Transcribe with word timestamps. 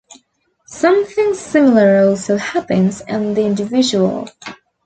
Something 0.65 1.35
similar 1.35 1.99
also 2.09 2.35
happens 2.37 3.01
in 3.01 3.35
the 3.35 3.43
individual. 3.45 4.27